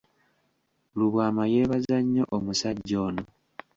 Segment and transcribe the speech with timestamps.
[0.97, 3.23] Lubwama yeebaza nnyo omusajja ono.